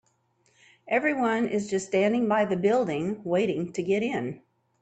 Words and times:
Everyone 0.87 1.47
is 1.47 1.69
just 1.69 1.85
standing 1.85 2.27
by 2.27 2.45
the 2.45 2.57
building, 2.57 3.21
waiting 3.23 3.71
to 3.73 3.83
get 3.83 4.01
in. 4.01 4.41